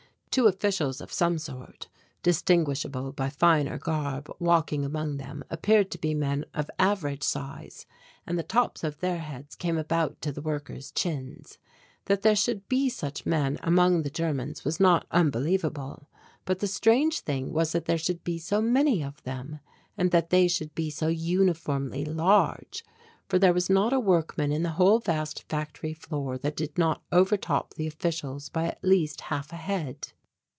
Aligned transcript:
Two 0.33 0.47
officials 0.47 1.01
of 1.01 1.11
some 1.11 1.37
sort, 1.37 1.89
distinguishable 2.23 3.11
by 3.11 3.27
finer 3.29 3.77
garb, 3.77 4.31
walking 4.39 4.85
among 4.85 5.17
them, 5.17 5.43
appeared 5.49 5.91
to 5.91 5.97
be 5.97 6.13
men 6.13 6.45
of 6.53 6.71
average 6.79 7.21
size, 7.21 7.85
and 8.25 8.39
the 8.39 8.43
tops 8.43 8.81
of 8.81 9.01
their 9.01 9.17
heads 9.17 9.57
came 9.57 9.77
about 9.77 10.21
to 10.21 10.31
the 10.31 10.39
workers' 10.39 10.93
chins. 10.93 11.57
That 12.05 12.21
there 12.21 12.37
should 12.37 12.69
be 12.69 12.87
such 12.87 13.25
men 13.25 13.57
among 13.61 14.03
the 14.03 14.09
Germans 14.09 14.63
was 14.63 14.79
not 14.79 15.05
unbelievable, 15.11 16.07
but 16.45 16.59
the 16.59 16.65
strange 16.67 17.19
thing 17.19 17.51
was 17.51 17.73
that 17.73 17.83
there 17.83 17.97
should 17.97 18.23
be 18.23 18.37
so 18.37 18.61
many 18.61 19.03
of 19.03 19.21
them, 19.23 19.59
and 19.97 20.11
that 20.11 20.29
they 20.29 20.47
should 20.47 20.73
be 20.73 20.89
so 20.89 21.09
uniformly 21.09 22.05
large, 22.05 22.85
for 23.27 23.37
there 23.37 23.53
was 23.53 23.69
not 23.69 23.91
a 23.91 23.99
workman 23.99 24.53
in 24.53 24.63
the 24.63 24.69
whole 24.79 24.99
vast 24.99 25.43
factory 25.49 25.93
floor 25.93 26.37
that 26.37 26.55
did 26.55 26.77
not 26.77 27.03
over 27.11 27.35
top 27.35 27.73
the 27.73 27.85
officials 27.85 28.47
by 28.47 28.63
at 28.65 28.81
least 28.81 29.19
half 29.27 29.51
a 29.51 29.57
head. 29.57 30.13